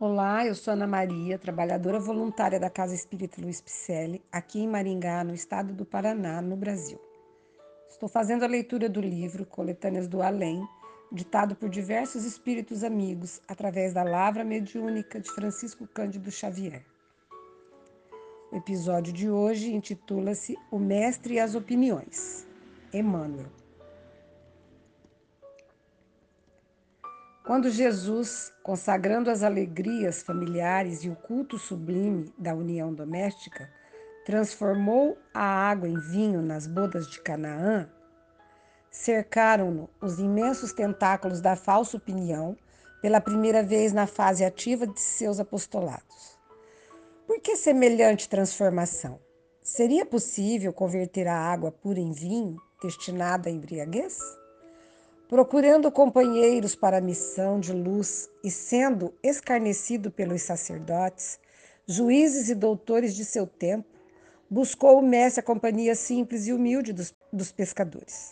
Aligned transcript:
Olá, 0.00 0.46
eu 0.46 0.54
sou 0.54 0.74
Ana 0.74 0.86
Maria, 0.86 1.40
trabalhadora 1.40 1.98
voluntária 1.98 2.60
da 2.60 2.70
Casa 2.70 2.94
Espírita 2.94 3.40
Luiz 3.40 3.60
Picelli, 3.60 4.22
aqui 4.30 4.60
em 4.60 4.68
Maringá, 4.68 5.24
no 5.24 5.34
estado 5.34 5.74
do 5.74 5.84
Paraná, 5.84 6.40
no 6.40 6.56
Brasil. 6.56 7.00
Estou 7.90 8.08
fazendo 8.08 8.44
a 8.44 8.46
leitura 8.46 8.88
do 8.88 9.00
livro 9.00 9.44
Coletâneas 9.44 10.06
do 10.06 10.22
Além, 10.22 10.62
ditado 11.10 11.56
por 11.56 11.68
diversos 11.68 12.24
espíritos 12.24 12.84
amigos 12.84 13.42
através 13.48 13.92
da 13.92 14.04
Lavra 14.04 14.44
Mediúnica 14.44 15.18
de 15.18 15.32
Francisco 15.32 15.84
Cândido 15.88 16.30
Xavier. 16.30 16.86
O 18.52 18.56
episódio 18.56 19.12
de 19.12 19.28
hoje 19.28 19.74
intitula-se 19.74 20.56
O 20.70 20.78
Mestre 20.78 21.34
e 21.34 21.40
as 21.40 21.56
Opiniões. 21.56 22.46
Emmanuel. 22.94 23.57
Quando 27.48 27.70
Jesus, 27.70 28.52
consagrando 28.62 29.30
as 29.30 29.42
alegrias 29.42 30.22
familiares 30.22 31.02
e 31.02 31.08
o 31.08 31.16
culto 31.16 31.58
sublime 31.58 32.30
da 32.36 32.52
união 32.52 32.92
doméstica, 32.92 33.72
transformou 34.26 35.16
a 35.32 35.40
água 35.40 35.88
em 35.88 35.98
vinho 35.98 36.42
nas 36.42 36.66
bodas 36.66 37.08
de 37.08 37.18
Canaã, 37.22 37.88
cercaram-no 38.90 39.88
os 39.98 40.18
imensos 40.18 40.74
tentáculos 40.74 41.40
da 41.40 41.56
falsa 41.56 41.96
opinião 41.96 42.54
pela 43.00 43.18
primeira 43.18 43.62
vez 43.62 43.94
na 43.94 44.06
fase 44.06 44.44
ativa 44.44 44.86
de 44.86 45.00
seus 45.00 45.40
apostolados. 45.40 46.38
Por 47.26 47.40
que 47.40 47.56
semelhante 47.56 48.28
transformação? 48.28 49.18
Seria 49.62 50.04
possível 50.04 50.70
converter 50.70 51.26
a 51.26 51.38
água 51.38 51.72
pura 51.72 51.98
em 51.98 52.12
vinho, 52.12 52.58
destinada 52.82 53.48
à 53.48 53.50
embriaguez? 53.50 54.18
Procurando 55.28 55.92
companheiros 55.92 56.74
para 56.74 56.96
a 56.96 57.02
missão 57.02 57.60
de 57.60 57.72
luz 57.72 58.30
e 58.42 58.50
sendo 58.50 59.12
escarnecido 59.22 60.10
pelos 60.10 60.40
sacerdotes, 60.40 61.38
juízes 61.86 62.48
e 62.48 62.54
doutores 62.54 63.14
de 63.14 63.26
seu 63.26 63.46
tempo, 63.46 63.86
buscou 64.48 64.98
o 64.98 65.06
mestre 65.06 65.40
a 65.40 65.44
companhia 65.44 65.94
simples 65.94 66.46
e 66.46 66.52
humilde 66.52 66.94
dos, 66.94 67.14
dos 67.30 67.52
pescadores. 67.52 68.30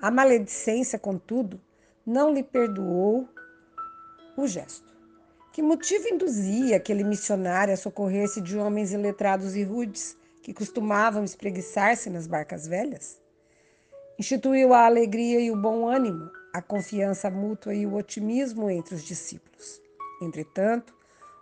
A 0.00 0.10
maledicência, 0.10 0.98
contudo, 0.98 1.60
não 2.06 2.32
lhe 2.32 2.42
perdoou 2.42 3.28
o 4.34 4.46
gesto. 4.46 4.88
Que 5.52 5.60
motivo 5.60 6.08
induzia 6.08 6.76
aquele 6.76 7.04
missionário 7.04 7.74
a 7.74 7.76
socorrer-se 7.76 8.40
de 8.40 8.56
homens 8.56 8.92
iletrados 8.92 9.56
e 9.56 9.62
rudes 9.62 10.16
que 10.40 10.54
costumavam 10.54 11.24
espreguiçar-se 11.24 12.08
nas 12.08 12.26
barcas 12.26 12.66
velhas? 12.66 13.20
Instituiu 14.18 14.74
a 14.74 14.84
alegria 14.84 15.38
e 15.38 15.48
o 15.48 15.56
bom 15.56 15.86
ânimo, 15.86 16.28
a 16.52 16.60
confiança 16.60 17.30
mútua 17.30 17.72
e 17.72 17.86
o 17.86 17.94
otimismo 17.94 18.68
entre 18.68 18.96
os 18.96 19.04
discípulos. 19.04 19.80
Entretanto, 20.20 20.92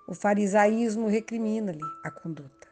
o 0.07 0.13
farisaísmo 0.13 1.09
recrimina-lhe 1.09 1.81
a 2.05 2.11
conduta. 2.11 2.69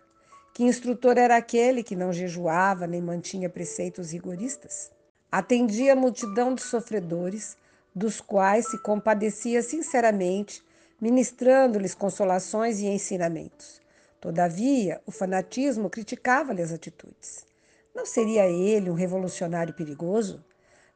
Que 0.52 0.62
instrutor 0.62 1.16
era 1.16 1.38
aquele 1.38 1.82
que 1.82 1.96
não 1.96 2.12
jejuava 2.12 2.86
nem 2.86 3.00
mantinha 3.00 3.48
preceitos 3.48 4.12
rigoristas? 4.12 4.92
Atendia 5.32 5.94
a 5.94 5.96
multidão 5.96 6.54
de 6.54 6.60
sofredores, 6.60 7.56
dos 7.94 8.20
quais 8.20 8.68
se 8.68 8.76
compadecia 8.82 9.62
sinceramente, 9.62 10.62
ministrando-lhes 11.00 11.94
consolações 11.94 12.78
e 12.78 12.84
ensinamentos. 12.84 13.80
Todavia, 14.20 15.00
o 15.06 15.10
fanatismo 15.10 15.88
criticava-lhe 15.88 16.60
as 16.60 16.72
atitudes. 16.72 17.53
Não 17.94 18.04
seria 18.04 18.48
ele 18.48 18.90
um 18.90 18.94
revolucionário 18.94 19.72
perigoso? 19.72 20.44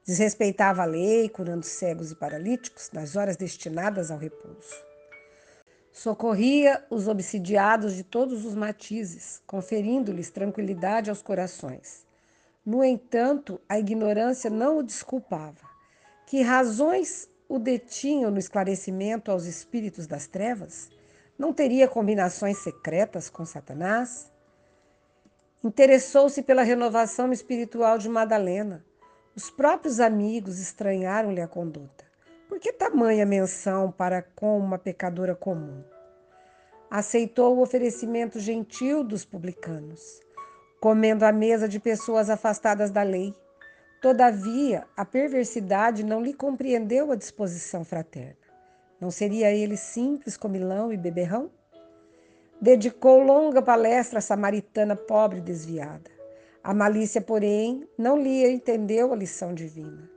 Desrespeitava 0.04 0.82
a 0.82 0.86
lei, 0.86 1.28
curando 1.28 1.64
cegos 1.64 2.10
e 2.10 2.16
paralíticos 2.16 2.90
nas 2.92 3.14
horas 3.14 3.36
destinadas 3.36 4.10
ao 4.10 4.18
repouso. 4.18 4.74
Socorria 5.92 6.84
os 6.90 7.06
obsidiados 7.06 7.94
de 7.94 8.02
todos 8.02 8.44
os 8.44 8.54
matizes, 8.54 9.40
conferindo-lhes 9.46 10.30
tranquilidade 10.30 11.08
aos 11.08 11.22
corações. 11.22 12.04
No 12.64 12.82
entanto, 12.82 13.60
a 13.68 13.78
ignorância 13.78 14.50
não 14.50 14.78
o 14.78 14.82
desculpava. 14.82 15.68
Que 16.26 16.42
razões 16.42 17.28
o 17.48 17.58
detinham 17.58 18.30
no 18.30 18.38
esclarecimento 18.38 19.30
aos 19.30 19.44
espíritos 19.44 20.06
das 20.06 20.26
trevas? 20.26 20.90
Não 21.38 21.52
teria 21.52 21.86
combinações 21.86 22.58
secretas 22.58 23.30
com 23.30 23.44
Satanás? 23.44 24.30
Interessou-se 25.62 26.40
pela 26.42 26.62
renovação 26.62 27.32
espiritual 27.32 27.98
de 27.98 28.08
Madalena. 28.08 28.84
Os 29.34 29.50
próprios 29.50 29.98
amigos 29.98 30.60
estranharam-lhe 30.60 31.40
a 31.40 31.48
conduta. 31.48 32.04
Por 32.48 32.60
que 32.60 32.72
tamanha 32.72 33.26
menção 33.26 33.90
para 33.90 34.22
com 34.22 34.56
uma 34.56 34.78
pecadora 34.78 35.34
comum? 35.34 35.82
Aceitou 36.88 37.56
o 37.56 37.60
oferecimento 37.60 38.38
gentil 38.38 39.02
dos 39.02 39.24
publicanos, 39.24 40.20
comendo 40.80 41.24
à 41.24 41.32
mesa 41.32 41.68
de 41.68 41.80
pessoas 41.80 42.30
afastadas 42.30 42.92
da 42.92 43.02
lei. 43.02 43.34
Todavia, 44.00 44.86
a 44.96 45.04
perversidade 45.04 46.04
não 46.04 46.22
lhe 46.22 46.32
compreendeu 46.32 47.10
a 47.10 47.16
disposição 47.16 47.84
fraterna. 47.84 48.36
Não 49.00 49.10
seria 49.10 49.50
ele 49.50 49.76
simples 49.76 50.36
comilão 50.36 50.92
e 50.92 50.96
beberrão? 50.96 51.50
Dedicou 52.60 53.22
longa 53.22 53.62
palestra 53.62 54.18
à 54.18 54.22
samaritana 54.22 54.96
pobre 54.96 55.38
e 55.38 55.42
desviada. 55.42 56.10
A 56.62 56.74
malícia, 56.74 57.20
porém, 57.20 57.88
não 57.96 58.20
lhe 58.20 58.50
entendeu 58.50 59.12
a 59.12 59.16
lição 59.16 59.54
divina. 59.54 60.10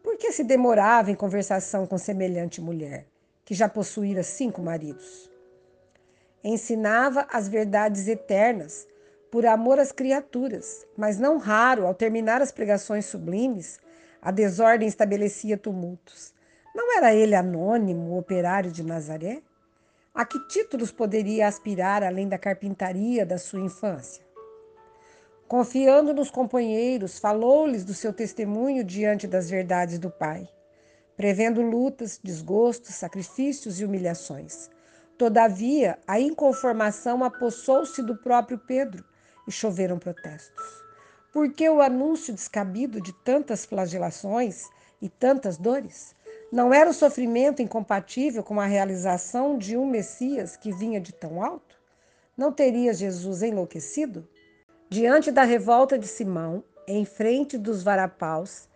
Por 0.00 0.16
que 0.16 0.30
se 0.30 0.44
demorava 0.44 1.10
em 1.10 1.16
conversação 1.16 1.86
com 1.86 1.98
semelhante 1.98 2.60
mulher, 2.60 3.06
que 3.44 3.52
já 3.52 3.68
possuíra 3.68 4.22
cinco 4.22 4.62
maridos? 4.62 5.28
Ensinava 6.42 7.26
as 7.32 7.48
verdades 7.48 8.06
eternas 8.06 8.86
por 9.28 9.44
amor 9.44 9.80
às 9.80 9.90
criaturas, 9.90 10.86
mas 10.96 11.18
não 11.18 11.36
raro, 11.36 11.84
ao 11.84 11.94
terminar 11.94 12.40
as 12.40 12.52
pregações 12.52 13.06
sublimes, 13.06 13.80
a 14.22 14.30
desordem 14.30 14.86
estabelecia 14.86 15.58
tumultos. 15.58 16.32
Não 16.72 16.96
era 16.96 17.12
ele 17.12 17.34
anônimo, 17.34 18.16
operário 18.16 18.70
de 18.70 18.84
Nazaré? 18.84 19.42
A 20.18 20.24
que 20.24 20.48
títulos 20.48 20.90
poderia 20.90 21.46
aspirar 21.46 22.02
além 22.02 22.28
da 22.28 22.36
carpintaria 22.36 23.24
da 23.24 23.38
sua 23.38 23.60
infância? 23.60 24.26
Confiando 25.46 26.12
nos 26.12 26.28
companheiros, 26.28 27.20
falou-lhes 27.20 27.84
do 27.84 27.94
seu 27.94 28.12
testemunho 28.12 28.82
diante 28.82 29.28
das 29.28 29.48
verdades 29.48 29.96
do 29.96 30.10
Pai, 30.10 30.48
prevendo 31.16 31.62
lutas, 31.62 32.18
desgostos, 32.20 32.96
sacrifícios 32.96 33.78
e 33.78 33.84
humilhações. 33.84 34.68
Todavia, 35.16 35.96
a 36.04 36.18
inconformação 36.18 37.22
apossou-se 37.22 38.02
do 38.02 38.16
próprio 38.16 38.58
Pedro 38.58 39.04
e 39.46 39.52
choveram 39.52 40.00
protestos. 40.00 40.82
Por 41.32 41.52
que 41.52 41.70
o 41.70 41.80
anúncio 41.80 42.34
descabido 42.34 43.00
de 43.00 43.12
tantas 43.22 43.64
flagelações 43.64 44.64
e 45.00 45.08
tantas 45.08 45.56
dores? 45.56 46.17
Não 46.50 46.72
era 46.72 46.88
o 46.88 46.94
sofrimento 46.94 47.60
incompatível 47.60 48.42
com 48.42 48.58
a 48.58 48.64
realização 48.64 49.58
de 49.58 49.76
um 49.76 49.84
Messias 49.84 50.56
que 50.56 50.72
vinha 50.72 50.98
de 50.98 51.12
tão 51.12 51.44
alto? 51.44 51.76
Não 52.34 52.50
teria 52.50 52.94
Jesus 52.94 53.42
enlouquecido? 53.42 54.26
Diante 54.88 55.30
da 55.30 55.42
revolta 55.42 55.98
de 55.98 56.08
Simão, 56.08 56.64
em 56.86 57.04
frente 57.04 57.58
dos 57.58 57.82
varapaus, 57.82 58.66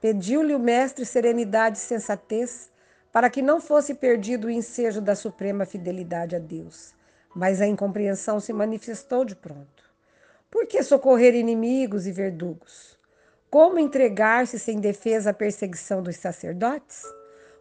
pediu-lhe 0.00 0.56
o 0.56 0.58
mestre 0.58 1.04
serenidade 1.04 1.78
e 1.78 1.80
sensatez 1.80 2.68
para 3.12 3.30
que 3.30 3.42
não 3.42 3.60
fosse 3.60 3.94
perdido 3.94 4.48
o 4.48 4.50
ensejo 4.50 5.00
da 5.00 5.14
suprema 5.14 5.64
fidelidade 5.64 6.34
a 6.34 6.40
Deus. 6.40 6.92
Mas 7.32 7.60
a 7.60 7.66
incompreensão 7.66 8.40
se 8.40 8.52
manifestou 8.52 9.24
de 9.24 9.36
pronto. 9.36 9.84
Por 10.50 10.66
que 10.66 10.82
socorrer 10.82 11.36
inimigos 11.36 12.08
e 12.08 12.12
verdugos? 12.12 12.98
Como 13.48 13.78
entregar-se 13.78 14.58
sem 14.58 14.80
defesa 14.80 15.30
à 15.30 15.32
perseguição 15.32 16.02
dos 16.02 16.16
sacerdotes? 16.16 17.04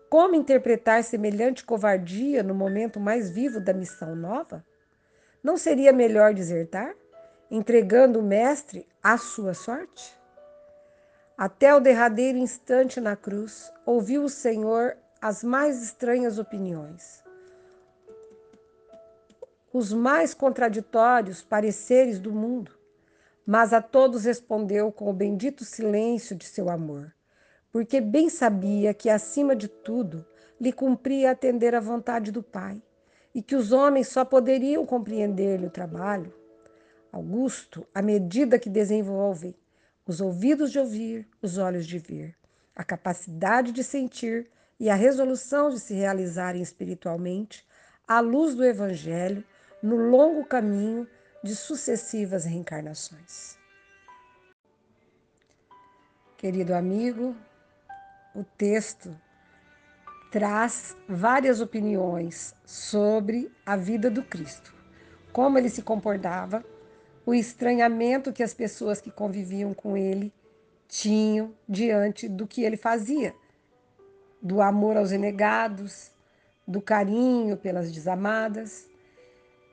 Como 0.09 0.33
interpretar 0.33 1.03
semelhante 1.03 1.63
covardia 1.63 2.41
no 2.41 2.55
momento 2.55 2.99
mais 2.99 3.29
vivo 3.29 3.59
da 3.59 3.71
missão 3.71 4.15
nova? 4.15 4.65
Não 5.43 5.55
seria 5.55 5.93
melhor 5.93 6.33
desertar, 6.33 6.95
entregando 7.51 8.19
o 8.19 8.23
Mestre 8.23 8.87
à 9.03 9.19
sua 9.19 9.53
sorte? 9.53 10.19
Até 11.37 11.75
o 11.75 11.79
derradeiro 11.79 12.39
instante 12.39 12.99
na 12.99 13.15
cruz, 13.15 13.71
ouviu 13.85 14.23
o 14.23 14.29
Senhor 14.29 14.97
as 15.21 15.43
mais 15.43 15.83
estranhas 15.83 16.39
opiniões, 16.39 17.23
os 19.71 19.93
mais 19.93 20.33
contraditórios 20.33 21.43
pareceres 21.43 22.17
do 22.17 22.31
mundo, 22.31 22.71
mas 23.45 23.73
a 23.73 23.81
todos 23.81 24.25
respondeu 24.25 24.91
com 24.91 25.07
o 25.07 25.13
bendito 25.13 25.63
silêncio 25.63 26.35
de 26.35 26.45
seu 26.45 26.67
amor 26.67 27.13
porque 27.71 28.01
bem 28.01 28.29
sabia 28.29 28.93
que, 28.93 29.09
acima 29.09 29.55
de 29.55 29.67
tudo, 29.67 30.25
lhe 30.59 30.71
cumpria 30.71 31.31
atender 31.31 31.75
à 31.75 31.79
vontade 31.79 32.31
do 32.31 32.43
Pai 32.43 32.81
e 33.33 33.41
que 33.41 33.55
os 33.55 33.71
homens 33.71 34.07
só 34.07 34.25
poderiam 34.25 34.85
compreender-lhe 34.85 35.67
o 35.67 35.71
trabalho. 35.71 36.33
Augusto, 37.11 37.85
à 37.93 38.01
medida 38.01 38.59
que 38.59 38.69
desenvolvem 38.69 39.55
os 40.05 40.19
ouvidos 40.21 40.71
de 40.71 40.79
ouvir, 40.79 41.27
os 41.41 41.57
olhos 41.57 41.85
de 41.85 41.99
ver, 41.99 42.35
a 42.75 42.83
capacidade 42.83 43.71
de 43.71 43.83
sentir 43.83 44.49
e 44.79 44.89
a 44.89 44.95
resolução 44.95 45.69
de 45.69 45.79
se 45.79 45.93
realizarem 45.93 46.61
espiritualmente, 46.61 47.65
à 48.07 48.19
luz 48.19 48.55
do 48.55 48.65
Evangelho 48.65 49.43
no 49.83 49.95
longo 49.95 50.45
caminho 50.45 51.07
de 51.43 51.55
sucessivas 51.55 52.45
reencarnações. 52.45 53.57
Querido 56.37 56.73
amigo, 56.73 57.35
o 58.35 58.43
texto 58.43 59.15
traz 60.31 60.95
várias 61.07 61.59
opiniões 61.59 62.53
sobre 62.65 63.51
a 63.65 63.75
vida 63.75 64.09
do 64.09 64.23
Cristo, 64.23 64.73
como 65.31 65.57
ele 65.57 65.69
se 65.69 65.81
comportava, 65.81 66.63
o 67.25 67.33
estranhamento 67.33 68.33
que 68.33 68.43
as 68.43 68.53
pessoas 68.53 69.01
que 69.01 69.11
conviviam 69.11 69.73
com 69.73 69.97
ele 69.97 70.33
tinham 70.87 71.53
diante 71.67 72.27
do 72.27 72.47
que 72.47 72.63
ele 72.63 72.77
fazia, 72.77 73.33
do 74.41 74.61
amor 74.61 74.97
aos 74.97 75.11
renegados, 75.11 76.11
do 76.67 76.81
carinho 76.81 77.57
pelas 77.57 77.91
desamadas, 77.91 78.87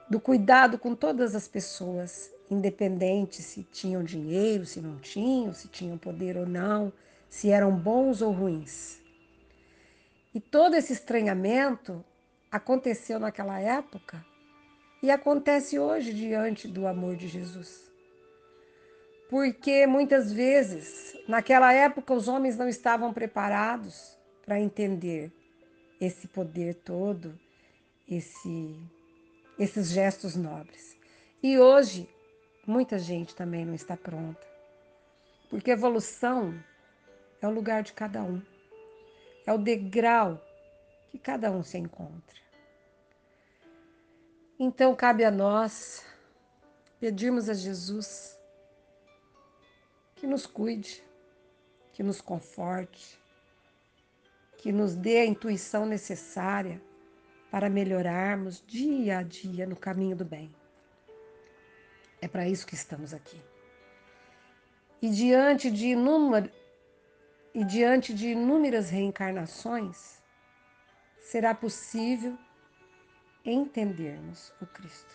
do 0.08 0.20
cuidado 0.20 0.79
com 0.79 0.94
todas 0.94 1.35
as 1.35 1.49
pessoas, 1.49 2.31
independente 2.50 3.43
se 3.43 3.62
tinham 3.64 4.03
dinheiro, 4.03 4.64
se 4.64 4.81
não 4.81 4.97
tinham, 4.99 5.53
se 5.53 5.69
tinham 5.69 5.99
poder 5.99 6.37
ou 6.37 6.47
não, 6.47 6.93
se 7.28 7.50
eram 7.50 7.76
bons 7.76 8.23
ou 8.23 8.32
ruins. 8.32 9.00
E 10.34 10.40
todo 10.40 10.75
esse 10.75 10.93
estranhamento 10.93 12.05
aconteceu 12.50 13.19
naquela 13.19 13.58
época 13.58 14.25
e 15.02 15.11
acontece 15.11 15.78
hoje 15.78 16.12
diante 16.12 16.69
do 16.69 16.87
amor 16.87 17.17
de 17.17 17.28
Jesus. 17.28 17.90
Porque 19.28 19.87
muitas 19.87 20.32
vezes, 20.32 21.17
naquela 21.28 21.73
época, 21.73 22.14
os 22.14 22.28
homens 22.28 22.56
não 22.56 22.69
estavam 22.69 23.12
preparados 23.12 24.17
para 24.44 24.61
entender 24.61 25.32
esse 26.00 26.29
poder 26.29 26.75
todo, 26.76 27.38
esse, 28.08 28.79
esses 29.58 29.88
gestos 29.90 30.37
nobres. 30.37 30.96
E 31.43 31.58
hoje, 31.58 32.08
muita 32.67 32.99
gente 32.99 33.34
também 33.34 33.64
não 33.64 33.75
está 33.75 33.96
pronta. 33.96 34.46
Porque 35.50 35.70
evolução 35.70 36.55
é 37.46 37.48
o 37.48 37.52
lugar 37.52 37.82
de 37.82 37.93
cada 37.93 38.22
um 38.22 38.43
é 39.46 39.52
o 39.52 39.58
degrau 39.58 40.43
que 41.08 41.19
cada 41.19 41.50
um 41.50 41.62
se 41.62 41.78
encontra. 41.78 42.37
Então 44.58 44.94
cabe 44.94 45.25
a 45.25 45.31
nós 45.31 46.04
pedirmos 46.98 47.48
a 47.48 47.54
Jesus 47.54 48.37
que 50.16 50.26
nos 50.26 50.46
cuide, 50.46 51.04
que 51.93 52.02
nos 52.02 52.20
conforte, 52.20 53.20
que 54.58 54.72
nos 54.72 54.96
dê 54.96 55.19
a 55.19 55.26
intuição 55.26 55.87
necessária 55.87 56.82
para 57.50 57.70
melhorarmos 57.70 58.64
dia 58.66 59.19
a 59.19 59.22
dia 59.22 59.66
no 59.66 59.76
caminho 59.76 60.16
do 60.16 60.25
bem. 60.25 60.52
É 62.20 62.26
para 62.26 62.48
isso 62.48 62.66
que 62.66 62.75
estamos 62.75 63.14
aqui. 63.14 63.40
E 65.00 65.10
diante 65.10 65.70
de 65.70 65.88
inúmeras 65.88 66.50
e 67.56 67.64
diante 67.64 68.12
de 68.12 68.32
inúmeras 68.32 68.91
reencarnações, 68.91 70.23
será 71.19 71.55
possível 71.55 72.37
entendermos 73.43 74.53
o 74.61 74.67
Cristo. 74.67 75.14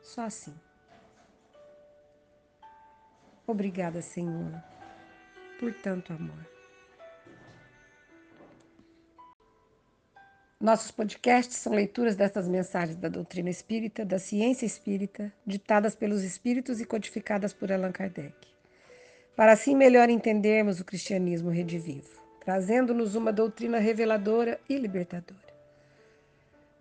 Só 0.00 0.22
assim. 0.22 0.54
Obrigada, 3.44 4.00
Senhor, 4.00 4.62
por 5.58 5.74
tanto 5.74 6.12
amor. 6.12 6.48
Nossos 10.60 10.92
podcasts 10.92 11.56
são 11.56 11.72
leituras 11.72 12.14
destas 12.14 12.46
mensagens 12.46 12.96
da 12.96 13.08
doutrina 13.08 13.50
espírita, 13.50 14.04
da 14.04 14.20
ciência 14.20 14.66
espírita, 14.66 15.32
ditadas 15.44 15.96
pelos 15.96 16.22
espíritos 16.22 16.80
e 16.80 16.86
codificadas 16.86 17.52
por 17.52 17.72
Allan 17.72 17.90
Kardec 17.90 18.55
para 19.36 19.52
assim 19.52 19.76
melhor 19.76 20.08
entendermos 20.08 20.80
o 20.80 20.84
cristianismo 20.84 21.50
redivivo, 21.50 22.08
trazendo-nos 22.40 23.14
uma 23.14 23.30
doutrina 23.30 23.78
reveladora 23.78 24.58
e 24.66 24.78
libertadora. 24.78 25.54